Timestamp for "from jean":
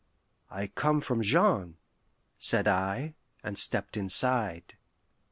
1.01-1.77